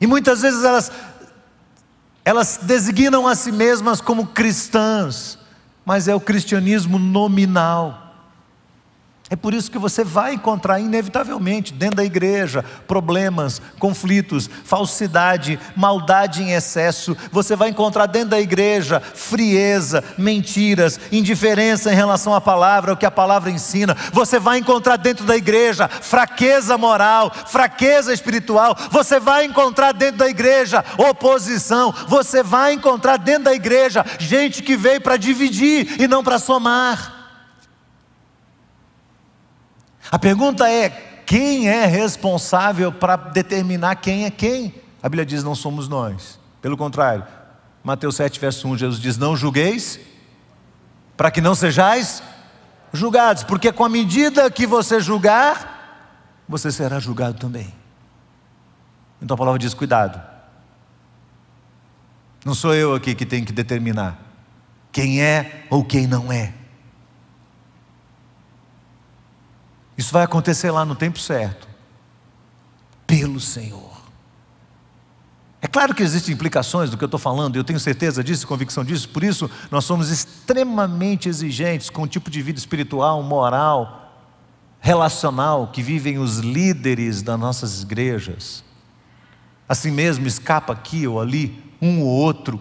[0.00, 0.92] E muitas vezes elas
[2.24, 5.38] elas designam a si mesmas como cristãs,
[5.82, 8.07] mas é o cristianismo nominal.
[9.30, 16.42] É por isso que você vai encontrar, inevitavelmente, dentro da igreja, problemas, conflitos, falsidade, maldade
[16.42, 17.14] em excesso.
[17.30, 23.04] Você vai encontrar dentro da igreja frieza, mentiras, indiferença em relação à palavra, o que
[23.04, 23.94] a palavra ensina.
[24.14, 28.74] Você vai encontrar dentro da igreja fraqueza moral, fraqueza espiritual.
[28.90, 31.94] Você vai encontrar dentro da igreja oposição.
[32.06, 37.17] Você vai encontrar dentro da igreja gente que veio para dividir e não para somar.
[40.10, 40.88] A pergunta é:
[41.26, 44.74] quem é responsável para determinar quem é quem?
[45.02, 46.38] A Bíblia diz: não somos nós.
[46.60, 47.24] Pelo contrário,
[47.84, 50.00] Mateus 7, verso 1, Jesus diz: Não julgueis,
[51.16, 52.22] para que não sejais
[52.92, 57.72] julgados, porque com a medida que você julgar, você será julgado também.
[59.20, 60.20] Então a palavra diz: cuidado.
[62.44, 64.18] Não sou eu aqui que tenho que determinar
[64.90, 66.54] quem é ou quem não é.
[69.98, 71.66] Isso vai acontecer lá no tempo certo,
[73.04, 73.98] pelo Senhor.
[75.60, 78.84] É claro que existem implicações do que eu estou falando, eu tenho certeza disso, convicção
[78.84, 84.14] disso, por isso nós somos extremamente exigentes com o tipo de vida espiritual, moral,
[84.78, 88.62] relacional que vivem os líderes das nossas igrejas.
[89.68, 92.60] Assim mesmo, escapa aqui ou ali, um ou outro.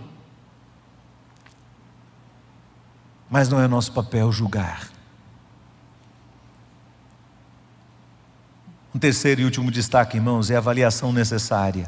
[3.29, 4.96] Mas não é nosso papel julgar.
[8.97, 11.87] Um terceiro e último destaque, irmãos, é a avaliação necessária.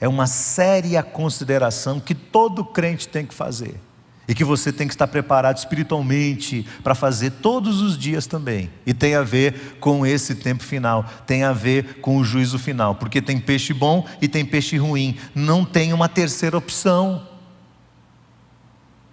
[0.00, 3.78] É uma séria consideração que todo crente tem que fazer.
[4.26, 8.70] E que você tem que estar preparado espiritualmente para fazer todos os dias também.
[8.86, 12.94] E tem a ver com esse tempo final, tem a ver com o juízo final,
[12.94, 15.18] porque tem peixe bom e tem peixe ruim.
[15.34, 17.28] Não tem uma terceira opção.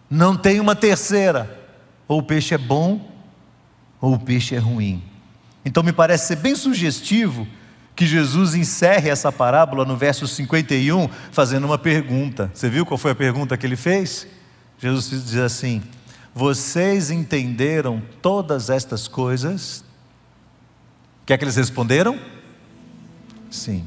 [0.10, 1.60] Não tem uma terceira.
[2.08, 3.06] Ou o peixe é bom,
[4.00, 5.04] ou o peixe é ruim.
[5.66, 7.48] Então me parece ser bem sugestivo
[7.96, 12.52] que Jesus encerre essa parábola no verso 51 fazendo uma pergunta.
[12.54, 14.28] Você viu qual foi a pergunta que ele fez?
[14.80, 15.82] Jesus diz assim:
[16.34, 19.84] Vocês entenderam todas estas coisas?
[21.22, 22.20] O que é que eles responderam?
[23.50, 23.86] Sim.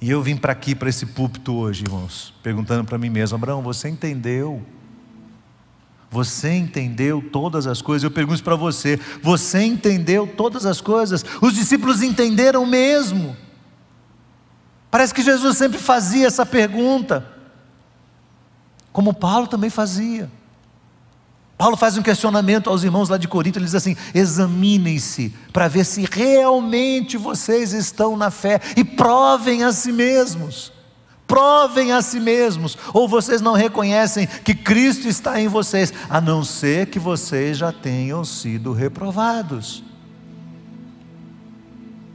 [0.00, 3.62] E eu vim para aqui, para esse púlpito hoje, irmãos, perguntando para mim mesmo: Abraão,
[3.62, 4.60] você entendeu
[6.12, 8.04] você entendeu todas as coisas?
[8.04, 11.24] Eu pergunto para você: você entendeu todas as coisas?
[11.40, 13.34] Os discípulos entenderam mesmo.
[14.90, 17.26] Parece que Jesus sempre fazia essa pergunta,
[18.92, 20.30] como Paulo também fazia.
[21.56, 25.86] Paulo faz um questionamento aos irmãos lá de Corinto, ele diz assim: examinem-se para ver
[25.86, 30.72] se realmente vocês estão na fé e provem a si mesmos
[31.32, 36.44] provem a si mesmos, ou vocês não reconhecem que Cristo está em vocês, a não
[36.44, 39.82] ser que vocês já tenham sido reprovados.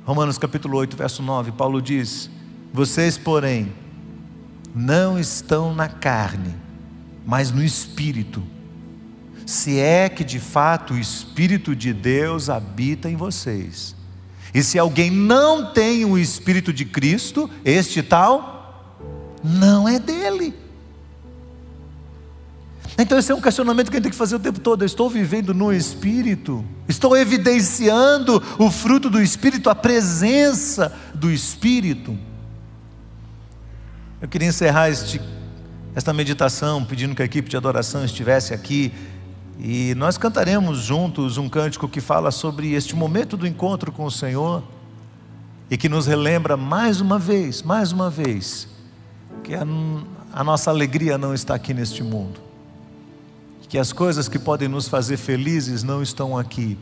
[0.06, 2.30] Romanos capítulo 8, verso 9, Paulo diz:
[2.72, 3.74] Vocês, porém,
[4.76, 6.54] não estão na carne,
[7.26, 8.44] mas no espírito.
[9.48, 13.96] Se é que de fato o espírito de Deus habita em vocês.
[14.54, 18.57] E se alguém não tem o espírito de Cristo, este tal
[19.48, 20.54] não é dele.
[22.98, 24.82] Então, esse é um questionamento que a gente tem que fazer o tempo todo.
[24.82, 32.18] Eu estou vivendo no Espírito, estou evidenciando o fruto do Espírito, a presença do Espírito.
[34.20, 35.22] Eu queria encerrar este,
[35.94, 38.92] esta meditação pedindo que a equipe de adoração estivesse aqui
[39.60, 44.12] e nós cantaremos juntos um cântico que fala sobre este momento do encontro com o
[44.12, 44.64] Senhor
[45.70, 48.68] e que nos relembra mais uma vez, mais uma vez,
[49.44, 49.66] que a,
[50.34, 52.40] a nossa alegria não está aqui neste mundo,
[53.70, 56.78] que as coisas que podem nos fazer felizes não estão aqui,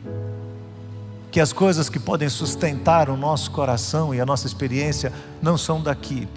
[1.30, 5.82] que as coisas que podem sustentar o nosso coração e a nossa experiência não são
[5.82, 6.28] daqui.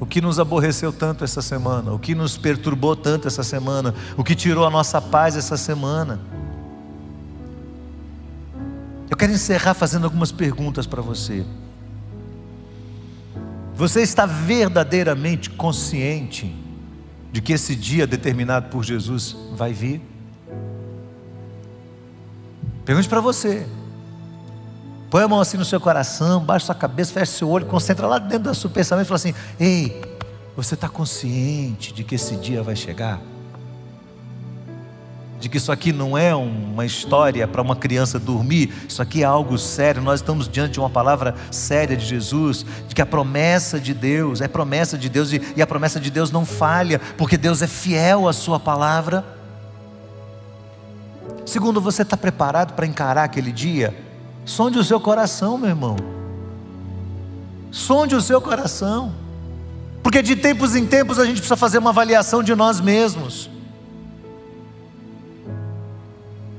[0.00, 4.24] O que nos aborreceu tanto essa semana, o que nos perturbou tanto essa semana, o
[4.24, 6.20] que tirou a nossa paz essa semana.
[9.10, 11.44] Eu quero encerrar fazendo algumas perguntas para você.
[13.78, 16.52] Você está verdadeiramente consciente
[17.30, 20.02] de que esse dia determinado por Jesus vai vir?
[22.84, 23.64] Pergunte para você.
[25.08, 28.18] Põe a mão assim no seu coração, baixa sua cabeça, fecha seu olho, concentra lá
[28.18, 30.02] dentro do seu pensamento e fala assim: Ei,
[30.56, 33.20] você está consciente de que esse dia vai chegar?
[35.40, 39.26] De que isso aqui não é uma história para uma criança dormir, isso aqui é
[39.26, 40.02] algo sério.
[40.02, 44.40] Nós estamos diante de uma palavra séria de Jesus, de que a promessa de Deus
[44.40, 48.26] é promessa de Deus e, a promessa de Deus não falha, porque Deus é fiel
[48.26, 49.24] à Sua palavra.
[51.46, 53.96] Segundo, você está preparado para encarar aquele dia?
[54.44, 55.96] Sonde o seu coração, meu irmão.
[57.70, 59.12] Sonde o seu coração.
[60.02, 63.48] Porque de tempos em tempos a gente precisa fazer uma avaliação de nós mesmos.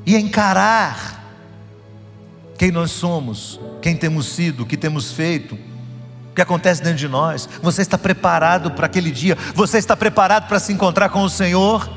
[0.10, 1.24] E encarar
[2.58, 7.08] quem nós somos, quem temos sido, o que temos feito, o que acontece dentro de
[7.08, 7.48] nós.
[7.62, 9.38] Você está preparado para aquele dia?
[9.54, 11.88] Você está preparado para se encontrar com o Senhor?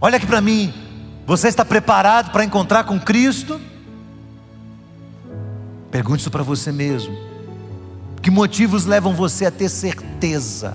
[0.00, 0.72] Olha aqui para mim,
[1.26, 3.60] você está preparado para encontrar com Cristo?
[5.90, 7.14] Pergunte isso para você mesmo.
[8.22, 10.74] Que motivos levam você a ter certeza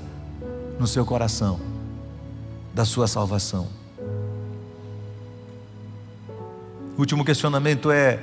[0.80, 1.60] no seu coração
[2.72, 3.84] da sua salvação?
[6.96, 8.20] O último questionamento é: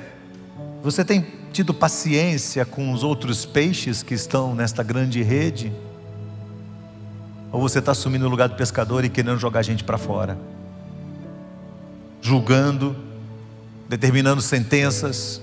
[0.81, 5.71] você tem tido paciência com os outros peixes que estão nesta grande rede?
[7.51, 10.37] Ou você está assumindo o lugar do pescador e querendo jogar a gente para fora?
[12.23, 12.95] julgando,
[13.87, 15.41] determinando sentenças,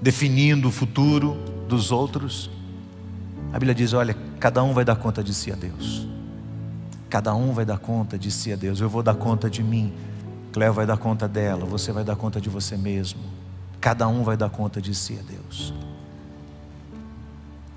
[0.00, 2.50] definindo o futuro dos outros.
[3.50, 6.06] A Bíblia diz: olha, cada um vai dar conta de si a Deus.
[7.08, 8.80] Cada um vai dar conta de si a Deus.
[8.80, 9.92] Eu vou dar conta de mim.
[10.52, 11.64] Cléo vai dar conta dela.
[11.64, 13.20] Você vai dar conta de você mesmo.
[13.80, 15.74] Cada um vai dar conta de si a Deus.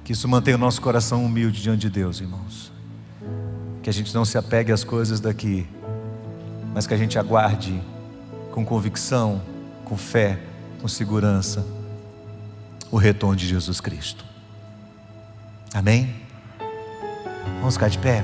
[0.03, 2.71] Que isso mantenha o nosso coração humilde diante de Deus, irmãos.
[3.81, 5.67] Que a gente não se apegue às coisas daqui,
[6.73, 7.81] mas que a gente aguarde
[8.51, 9.41] com convicção,
[9.83, 10.39] com fé,
[10.81, 11.65] com segurança,
[12.91, 14.23] o retorno de Jesus Cristo.
[15.73, 16.15] Amém?
[17.59, 18.23] Vamos ficar de pé.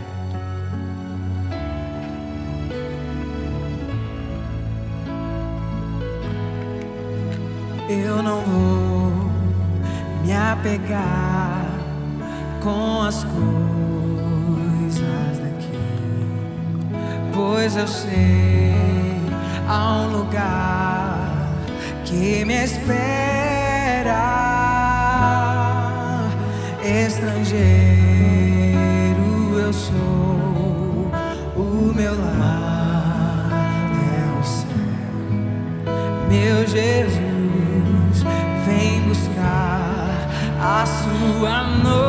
[7.91, 9.11] Eu não vou
[10.23, 11.65] me apegar
[12.63, 13.49] com as coisas
[15.39, 15.77] daqui,
[17.33, 18.73] pois eu sei
[19.67, 21.51] há um lugar
[22.05, 23.01] que me espera.
[26.81, 27.59] Estrangeiro
[29.59, 31.11] eu sou,
[31.57, 33.49] o meu lar
[33.91, 34.77] é o céu.
[36.29, 37.20] Meu Jesus,
[40.61, 42.01] a sua noiva.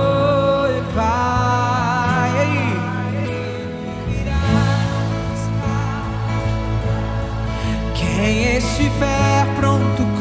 [7.95, 10.12] Quem estiver pronto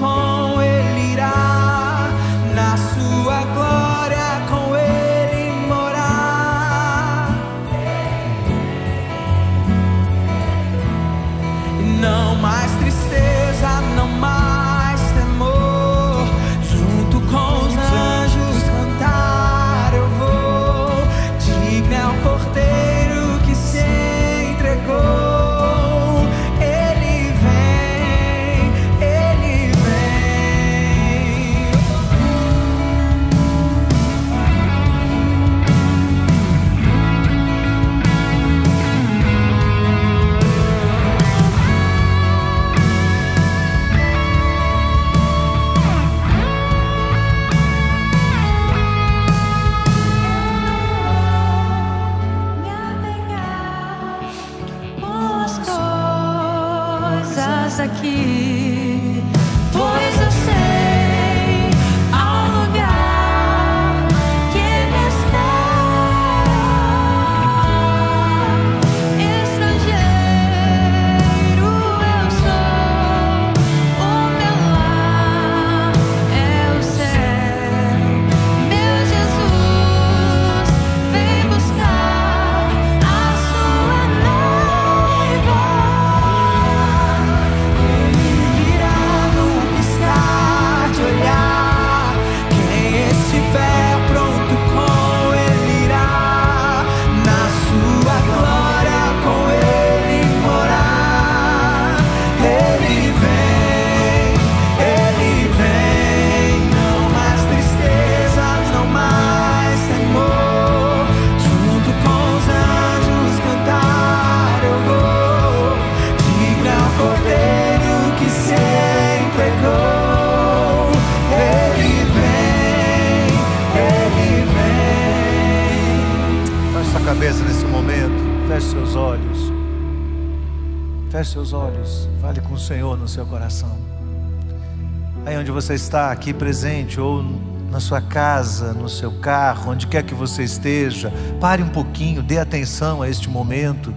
[135.72, 137.24] você está, aqui presente, ou
[137.70, 142.38] na sua casa, no seu carro, onde quer que você esteja, pare um pouquinho, dê
[142.38, 143.94] atenção a este momento.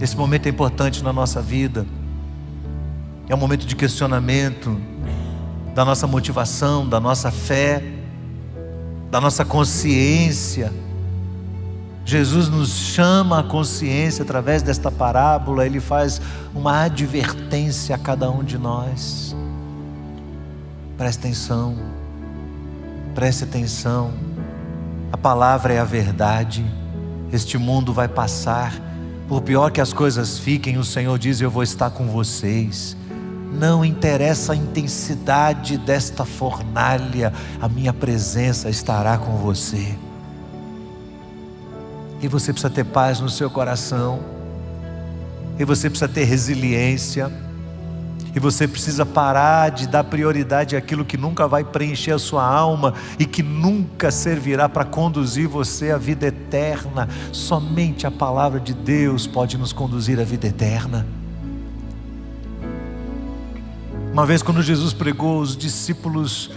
[0.00, 1.84] Esse momento é importante na nossa vida.
[3.28, 4.80] É um momento de questionamento
[5.74, 7.82] da nossa motivação, da nossa fé,
[9.10, 10.72] da nossa consciência.
[12.06, 16.22] Jesus nos chama a consciência através desta parábola, ele faz
[16.54, 19.36] uma advertência a cada um de nós.
[20.96, 21.76] Preste atenção,
[23.14, 24.12] preste atenção.
[25.12, 26.64] A palavra é a verdade.
[27.30, 28.72] Este mundo vai passar.
[29.28, 32.96] Por pior que as coisas fiquem, o Senhor diz: Eu vou estar com vocês.
[33.52, 39.94] Não interessa a intensidade desta fornalha, a minha presença estará com você.
[42.22, 44.20] E você precisa ter paz no seu coração,
[45.58, 47.30] e você precisa ter resiliência,
[48.36, 52.92] e você precisa parar de dar prioridade àquilo que nunca vai preencher a sua alma
[53.18, 57.08] e que nunca servirá para conduzir você à vida eterna.
[57.32, 61.06] Somente a palavra de Deus pode nos conduzir à vida eterna.
[64.12, 66.50] Uma vez, quando Jesus pregou, os discípulos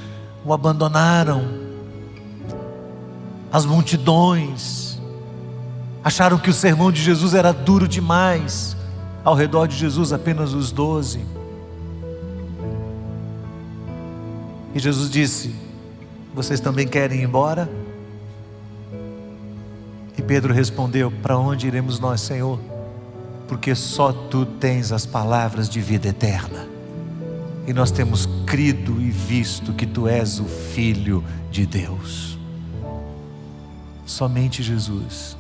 [0.44, 1.48] o abandonaram.
[3.54, 5.00] As multidões
[6.04, 8.76] acharam que o sermão de Jesus era duro demais.
[9.24, 11.39] Ao redor de Jesus, apenas os doze.
[14.74, 15.54] E Jesus disse:
[16.34, 17.70] Vocês também querem ir embora?
[20.18, 22.60] E Pedro respondeu: Para onde iremos nós, Senhor?
[23.48, 26.68] Porque só tu tens as palavras de vida eterna
[27.70, 32.36] e nós temos crido e visto que tu és o Filho de Deus.
[34.08, 35.38] Somente Jesus,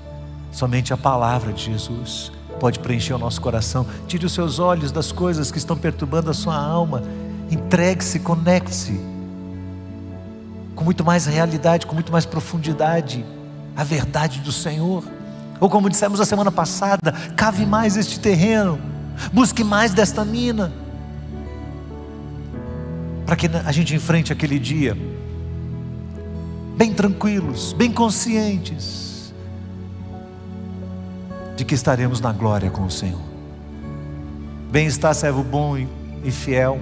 [0.51, 3.83] somente a palavra de Jesus pode preencher o nosso coração.
[4.07, 7.01] Tire os seus olhos das coisas que estão perturbando a sua alma.
[7.49, 8.99] Entregue-se, conecte-se
[10.79, 13.25] com muito mais realidade, com muito mais profundidade,
[13.75, 15.03] a verdade do Senhor.
[15.59, 18.79] Ou como dissemos a semana passada, cave mais este terreno,
[19.33, 20.71] busque mais desta mina
[23.25, 24.97] para que a gente enfrente aquele dia
[26.77, 29.33] bem tranquilos, bem conscientes
[31.57, 33.19] de que estaremos na glória com o Senhor.
[34.71, 35.77] Bem está, servo bom
[36.23, 36.79] e fiel.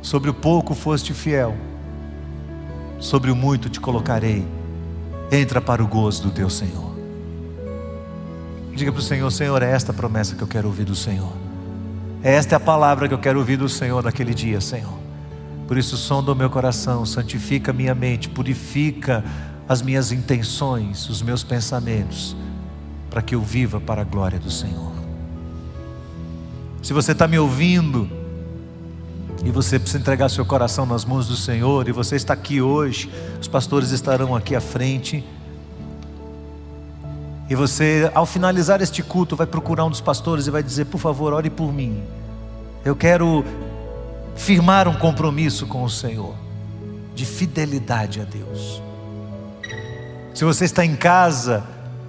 [0.00, 1.54] Sobre o pouco foste fiel,
[2.98, 4.46] sobre o muito te colocarei.
[5.30, 6.94] Entra para o gozo do teu Senhor.
[8.74, 11.32] Diga para o Senhor: Senhor, é esta promessa que eu quero ouvir do Senhor.
[12.22, 14.98] Esta é a palavra que eu quero ouvir do Senhor naquele dia, Senhor.
[15.68, 19.24] Por isso, som do meu coração, santifica minha mente, purifica
[19.68, 22.36] as minhas intenções, os meus pensamentos,
[23.10, 24.92] para que eu viva para a glória do Senhor.
[26.82, 28.10] Se você está me ouvindo,
[29.44, 33.10] e você precisa entregar seu coração nas mãos do Senhor, e você está aqui hoje,
[33.40, 35.22] os pastores estarão aqui à frente.
[37.48, 40.98] E você, ao finalizar este culto, vai procurar um dos pastores e vai dizer: Por
[40.98, 42.02] favor, ore por mim.
[42.82, 43.44] Eu quero
[44.34, 46.34] firmar um compromisso com o Senhor,
[47.14, 48.82] de fidelidade a Deus.
[50.32, 51.62] Se você está em casa,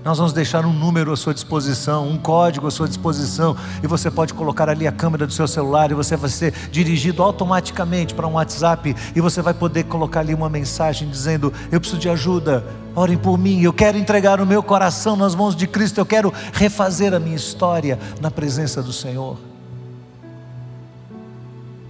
[0.06, 4.12] nós vamos deixar um número à sua disposição, um código à sua disposição, e você
[4.12, 8.28] pode colocar ali a câmera do seu celular e você vai ser dirigido automaticamente para
[8.28, 12.64] um WhatsApp e você vai poder colocar ali uma mensagem dizendo: Eu preciso de ajuda,
[12.95, 16.32] orem por mim, eu quero entregar o meu coração nas mãos de Cristo, eu quero
[16.53, 19.39] refazer a minha história na presença do Senhor.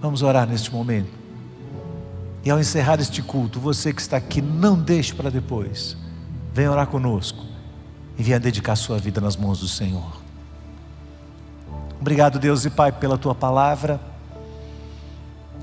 [0.00, 1.10] Vamos orar neste momento.
[2.42, 5.98] E ao encerrar este culto, você que está aqui, não deixe para depois.
[6.54, 7.55] Venha orar conosco
[8.18, 10.26] e venha dedicar sua vida nas mãos do Senhor.
[12.00, 14.00] Obrigado, Deus e Pai, pela tua palavra.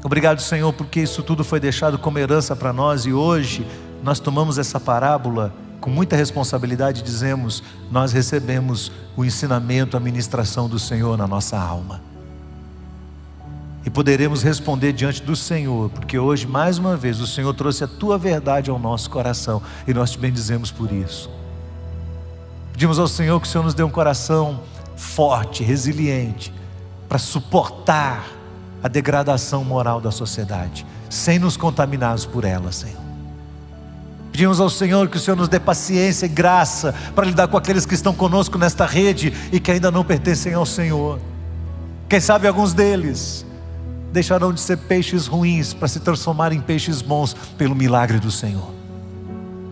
[0.04, 3.66] Obrigado, Senhor, porque isso tudo foi deixado como herança para nós e hoje
[4.04, 10.68] nós tomamos essa parábola com muita responsabilidade e dizemos: nós recebemos o ensinamento, a ministração
[10.68, 12.02] do Senhor na nossa alma.
[13.86, 17.88] E poderemos responder diante do Senhor, porque hoje, mais uma vez, o Senhor trouxe a
[17.88, 21.30] tua verdade ao nosso coração e nós te bendizemos por isso.
[22.74, 24.60] Pedimos ao Senhor que o Senhor nos dê um coração
[24.96, 26.54] forte, resiliente,
[27.08, 28.26] para suportar
[28.82, 33.02] a degradação moral da sociedade, sem nos contaminarmos por ela, Senhor.
[34.32, 37.86] Pedimos ao Senhor que o Senhor nos dê paciência e graça para lidar com aqueles
[37.86, 41.20] que estão conosco nesta rede e que ainda não pertencem ao Senhor.
[42.10, 43.46] Quem sabe alguns deles
[44.12, 48.72] deixarão de ser peixes ruins para se transformar em peixes bons pelo milagre do Senhor.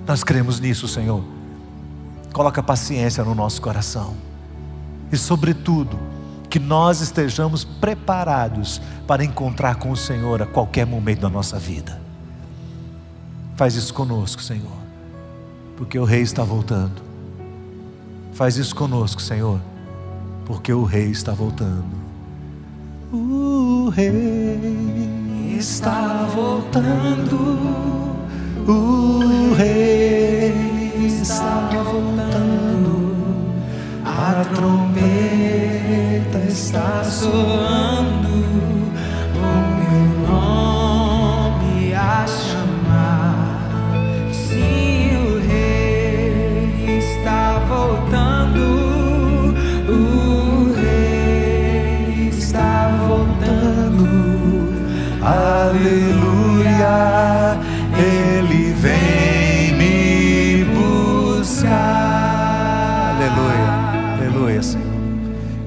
[0.06, 1.41] Nós cremos nisso, Senhor.
[2.34, 4.16] Coloca paciência no nosso coração.
[5.12, 6.00] E, sobretudo,
[6.50, 12.02] que nós estejamos preparados para encontrar com o Senhor a qualquer momento da nossa vida.
[13.56, 14.82] Faz isso conosco, Senhor,
[15.78, 17.02] porque o Rei está voltando.
[18.34, 19.60] Faz isso conosco, Senhor,
[20.46, 22.02] porque o Rei está voltando.
[23.14, 27.38] O Rei está voltando.
[28.68, 30.31] O Rei
[31.22, 33.12] está voltando.
[34.04, 38.81] A trombeta está soando.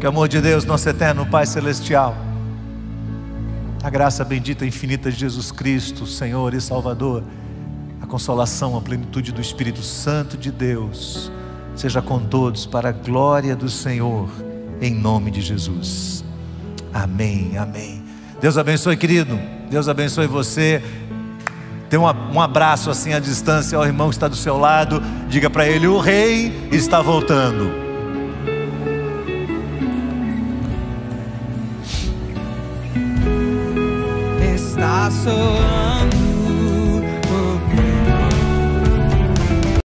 [0.05, 2.15] Que o amor de Deus, nosso eterno Pai Celestial,
[3.83, 7.25] a graça bendita e infinita de Jesus Cristo, Senhor e Salvador,
[8.03, 11.33] a consolação, a plenitude do Espírito Santo de Deus,
[11.75, 14.29] seja com todos para a glória do Senhor,
[14.79, 16.23] em nome de Jesus.
[16.93, 18.03] Amém, amém.
[18.43, 19.41] Deus abençoe, querido.
[19.71, 20.83] Deus abençoe você.
[21.89, 25.03] Dê um, abraço assim à distância ao irmão que está do seu lado.
[25.31, 27.84] Diga para ele: o rei está voltando.
[35.25, 35.84] Está soando.